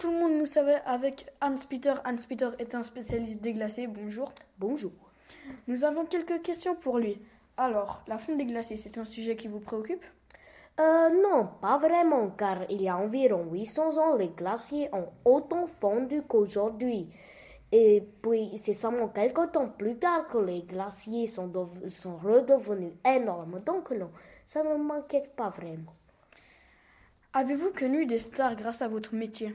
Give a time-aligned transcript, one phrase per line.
[0.00, 1.92] Tout le monde, nous sommes avec Hans-Peter.
[2.06, 3.86] Hans-Peter est un spécialiste des glacés.
[3.86, 4.32] Bonjour.
[4.56, 4.92] Bonjour.
[5.68, 7.20] Nous avons quelques questions pour lui.
[7.58, 10.02] Alors, la fonte des glacés, c'est un sujet qui vous préoccupe?
[10.80, 15.66] Euh, non, pas vraiment, car il y a environ 800 ans, les glaciers ont autant
[15.66, 17.10] fondu qu'aujourd'hui.
[17.70, 21.52] Et puis, c'est seulement quelques temps plus tard que les glaciers sont,
[21.90, 23.60] sont redevenus énormes.
[23.66, 24.10] Donc, non,
[24.46, 25.92] ça ne m'inquiète pas vraiment.
[27.34, 29.54] Avez-vous connu des stars grâce à votre métier?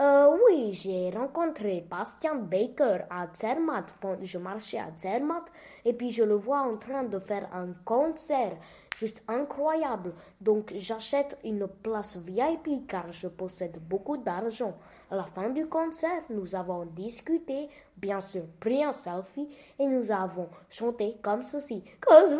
[0.00, 5.44] Euh, oui, j'ai rencontré Bastian Baker à Zermatt quand je marchais à Zermatt
[5.84, 8.56] et puis je le vois en train de faire un concert
[8.96, 10.14] juste incroyable.
[10.40, 14.74] Donc j'achète une place VIP car je possède beaucoup d'argent.
[15.10, 20.10] À la fin du concert, nous avons discuté, bien sûr pris un selfie et nous
[20.10, 21.84] avons chanté comme ceci.
[22.00, 22.38] Cause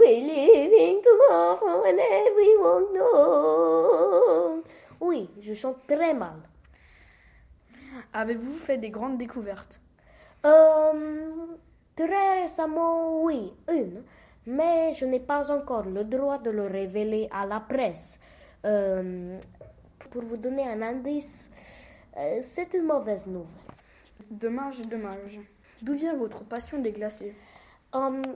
[1.04, 1.98] tomorrow and.
[5.02, 6.40] Oui, je chante très mal.
[8.12, 9.80] Avez-vous fait des grandes découvertes?
[10.44, 11.30] Euh,
[11.94, 14.02] très récemment, oui, une,
[14.46, 18.20] mais je n'ai pas encore le droit de le révéler à la presse.
[18.64, 19.38] Euh,
[20.10, 21.52] pour vous donner un indice,
[22.16, 23.46] euh, c'est une mauvaise nouvelle.
[24.30, 25.38] Dommage, dommage.
[25.82, 27.34] D'où vient votre passion des glacés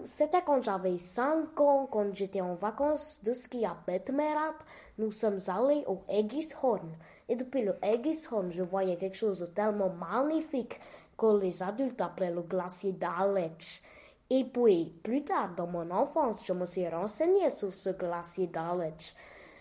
[0.04, 4.56] C'était quand j'avais 5 ans, quand j'étais en vacances de ski à Betmerap.
[4.98, 6.88] Nous sommes allés au Egishorn.
[7.28, 10.80] Et depuis le Egishorn, je voyais quelque chose de tellement magnifique
[11.16, 13.80] que les adultes appelaient le glacier d'Aletsch.
[14.28, 19.14] Et puis, plus tard, dans mon enfance, je me suis renseigné sur ce glacier d'Aletsch.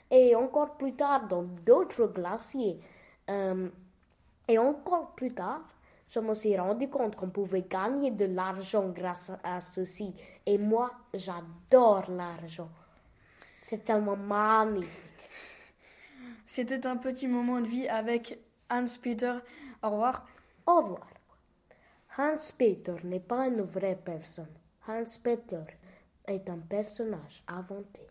[0.10, 2.80] Et encore plus tard, dans d'autres glaciers.
[3.28, 5.62] Et encore plus tard,
[6.14, 10.14] je me suis rendu compte qu'on pouvait gagner de l'argent grâce à ceci.
[10.46, 12.70] Et moi, j'adore l'argent.
[13.64, 14.92] C'est tellement magnifique.
[16.46, 18.38] C'était un petit moment de vie avec
[18.70, 19.40] Hans-Peter.
[19.82, 20.28] Au revoir.
[20.68, 21.08] Au revoir.
[22.16, 24.54] Hans-Peter n'est pas une vraie personne.
[24.88, 25.64] Hans-Peter
[26.28, 28.08] est un personnage inventé.